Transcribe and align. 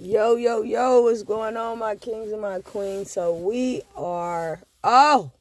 Yo, 0.00 0.36
yo, 0.36 0.62
yo, 0.62 1.02
what's 1.02 1.24
going 1.24 1.56
on, 1.56 1.76
my 1.80 1.96
kings 1.96 2.30
and 2.30 2.40
my 2.40 2.60
queens? 2.60 3.10
So 3.10 3.34
we 3.34 3.82
are, 3.96 4.60
oh, 4.84 5.32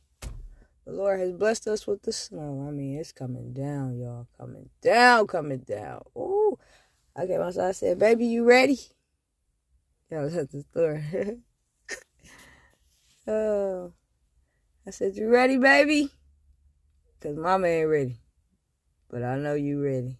the 0.84 0.94
Lord 0.94 1.20
has 1.20 1.32
blessed 1.32 1.68
us 1.68 1.86
with 1.86 2.02
the 2.02 2.12
snow. 2.12 2.66
I 2.68 2.72
mean, 2.72 2.98
it's 2.98 3.12
coming 3.12 3.54
down, 3.54 4.00
y'all. 4.00 4.28
Coming 4.36 4.68
down, 4.82 5.28
coming 5.28 5.60
down. 5.60 6.02
Ooh. 6.18 6.58
I 7.16 7.28
came 7.28 7.40
outside, 7.40 7.68
I 7.68 7.72
said, 7.74 8.00
baby, 8.00 8.26
you 8.26 8.46
ready? 8.46 8.80
Yeah, 10.10 10.26
at 10.36 10.52
the 10.52 10.62
store. 10.72 11.04
oh. 13.28 13.94
I 14.88 14.90
said, 14.90 15.16
you 15.16 15.30
ready, 15.30 15.58
baby? 15.58 16.10
Because 17.20 17.38
mama 17.38 17.68
ain't 17.68 17.90
ready. 17.90 18.16
But 19.08 19.22
I 19.22 19.38
know 19.38 19.54
you 19.54 19.84
ready. 19.84 20.18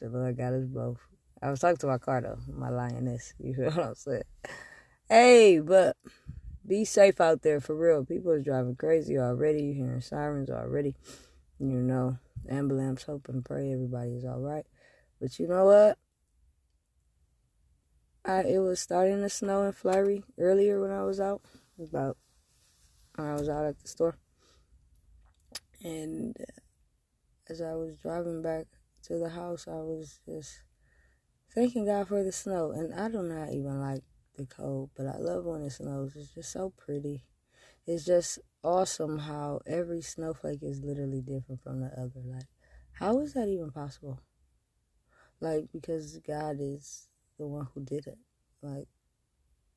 The 0.00 0.08
Lord 0.08 0.36
got 0.36 0.52
us 0.52 0.66
both. 0.66 0.98
I 1.42 1.50
was 1.50 1.60
talking 1.60 1.76
to 1.78 1.86
my 1.86 1.98
car 1.98 2.20
though, 2.20 2.38
my 2.52 2.70
lioness. 2.70 3.34
You 3.40 3.54
feel 3.54 3.70
what 3.70 3.78
I'm 3.78 3.94
saying? 3.94 4.22
Hey, 5.08 5.60
but 5.60 5.96
be 6.66 6.84
safe 6.84 7.20
out 7.20 7.42
there 7.42 7.60
for 7.60 7.76
real. 7.76 8.04
People 8.04 8.32
is 8.32 8.44
driving 8.44 8.76
crazy 8.76 9.18
already. 9.18 9.62
You 9.62 9.74
hearing 9.74 10.00
sirens 10.00 10.50
already. 10.50 10.96
You 11.58 11.80
know, 11.80 12.18
ambulance. 12.48 13.04
Hope 13.04 13.28
and 13.28 13.44
pray 13.44 13.72
everybody 13.72 14.12
is 14.12 14.24
all 14.24 14.40
right. 14.40 14.66
But 15.20 15.38
you 15.38 15.46
know 15.46 15.66
what? 15.66 15.98
I 18.24 18.42
it 18.42 18.58
was 18.58 18.80
starting 18.80 19.20
to 19.20 19.28
snow 19.28 19.62
and 19.62 19.76
flurry 19.76 20.24
earlier 20.38 20.80
when 20.80 20.90
I 20.90 21.04
was 21.04 21.20
out. 21.20 21.42
About 21.78 22.16
when 23.14 23.28
I 23.28 23.34
was 23.34 23.48
out 23.48 23.66
at 23.66 23.78
the 23.78 23.88
store, 23.88 24.16
and 25.84 26.34
as 27.48 27.60
I 27.60 27.74
was 27.74 27.96
driving 27.96 28.42
back 28.42 28.66
to 29.04 29.18
the 29.18 29.28
house, 29.28 29.68
I 29.68 29.76
was 29.76 30.20
just 30.26 30.62
thanking 31.54 31.86
God 31.86 32.08
for 32.08 32.22
the 32.22 32.32
snow. 32.32 32.72
And 32.72 32.94
I 32.94 33.08
do 33.08 33.22
not 33.22 33.52
even 33.52 33.80
like 33.80 34.02
the 34.36 34.46
cold, 34.46 34.90
but 34.96 35.06
I 35.06 35.16
love 35.18 35.44
when 35.44 35.62
it 35.62 35.70
snows. 35.70 36.16
It's 36.16 36.34
just 36.34 36.52
so 36.52 36.72
pretty. 36.76 37.24
It's 37.86 38.04
just 38.04 38.38
awesome 38.62 39.18
how 39.18 39.60
every 39.66 40.02
snowflake 40.02 40.62
is 40.62 40.82
literally 40.82 41.22
different 41.22 41.62
from 41.62 41.80
the 41.80 41.92
other. 41.98 42.20
Like, 42.24 42.46
how 42.92 43.20
is 43.20 43.34
that 43.34 43.48
even 43.48 43.70
possible? 43.70 44.20
Like, 45.40 45.68
because 45.72 46.18
God 46.26 46.56
is 46.60 47.08
the 47.38 47.46
one 47.46 47.68
who 47.74 47.82
did 47.84 48.06
it. 48.06 48.18
Like, 48.62 48.88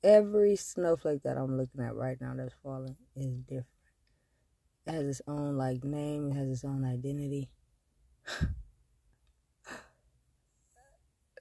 every 0.03 0.55
snowflake 0.55 1.23
that 1.23 1.37
I'm 1.37 1.57
looking 1.57 1.81
at 1.81 1.95
right 1.95 2.19
now 2.19 2.33
that's 2.35 2.53
falling 2.63 2.95
is 3.15 3.37
different. 3.41 3.67
It 4.87 4.91
has 4.93 5.05
its 5.05 5.21
own, 5.27 5.57
like, 5.57 5.83
name, 5.83 6.31
it 6.31 6.35
has 6.35 6.49
its 6.49 6.63
own 6.63 6.83
identity. 6.83 7.51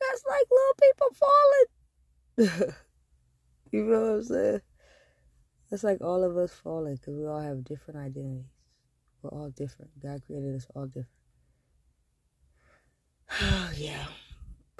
That's 0.00 0.24
like 0.28 0.37
little 0.50 0.74
people 0.80 1.08
falling. 1.14 2.74
you 3.72 3.84
know 3.84 4.00
what 4.00 4.10
I'm 4.10 4.22
saying? 4.24 4.60
That's 5.70 5.84
like 5.84 6.00
all 6.00 6.24
of 6.24 6.36
us 6.36 6.52
falling 6.52 6.96
because 6.96 7.14
we 7.14 7.26
all 7.26 7.40
have 7.40 7.64
different 7.64 8.00
identities. 8.00 8.46
We're 9.22 9.30
all 9.30 9.50
different. 9.50 9.90
God 10.00 10.22
created 10.26 10.54
us 10.56 10.66
all 10.74 10.86
different. 10.86 11.08
Oh 13.40 13.70
yeah. 13.76 14.06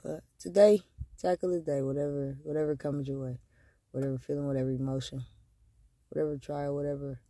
But 0.02 0.20
today, 0.38 0.80
tackle 1.20 1.50
the 1.50 1.60
day, 1.60 1.82
whatever 1.82 2.38
whatever 2.42 2.76
comes 2.76 3.06
your 3.06 3.20
way. 3.20 3.40
Whatever 3.92 4.18
feeling, 4.18 4.46
whatever 4.46 4.70
emotion, 4.70 5.24
whatever 6.08 6.36
trial, 6.38 6.74
whatever 6.74 7.20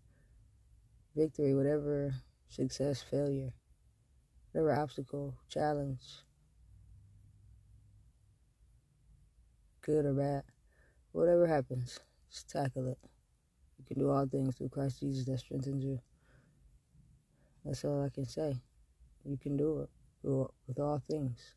victory, 1.16 1.54
whatever 1.54 2.14
success, 2.48 3.02
failure, 3.02 3.52
whatever 4.52 4.74
obstacle, 4.74 5.34
challenge, 5.48 6.02
good 9.88 10.04
or 10.04 10.12
bad, 10.12 10.42
whatever 11.12 11.46
happens, 11.46 11.98
just 12.30 12.50
tackle 12.50 12.88
it. 12.88 12.98
You 13.78 13.84
can 13.86 13.98
do 13.98 14.10
all 14.10 14.26
things 14.26 14.54
through 14.54 14.68
Christ 14.68 15.00
Jesus 15.00 15.24
that 15.24 15.38
strengthens 15.38 15.82
you. 15.82 15.98
That's 17.64 17.86
all 17.86 18.04
I 18.04 18.10
can 18.10 18.26
say. 18.26 18.60
You 19.24 19.38
can 19.38 19.56
do 19.56 19.80
it 19.80 19.88
with 20.66 20.78
all 20.78 21.02
things. 21.10 21.54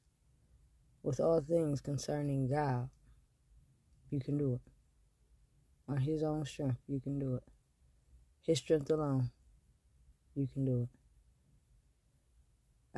With 1.03 1.19
all 1.19 1.41
things 1.41 1.81
concerning 1.81 2.47
God, 2.47 2.89
you 4.11 4.21
can 4.21 4.37
do 4.37 4.53
it. 4.53 4.61
On 5.89 5.97
His 5.97 6.23
own 6.23 6.45
strength, 6.45 6.79
you 6.87 7.01
can 7.01 7.19
do 7.19 7.35
it. 7.35 7.43
His 8.43 8.59
strength 8.59 8.89
alone, 8.91 9.29
you 10.35 10.47
can 10.53 10.63
do 10.63 10.83
it. 10.83 10.89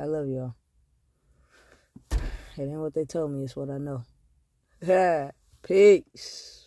I 0.00 0.04
love 0.04 0.28
y'all. 0.28 0.54
It 2.56 2.60
ain't 2.60 2.78
what 2.78 2.94
they 2.94 3.04
told 3.04 3.32
me, 3.32 3.42
it's 3.42 3.56
what 3.56 3.68
I 3.68 3.78
know. 3.78 4.04
Peace. 5.62 6.63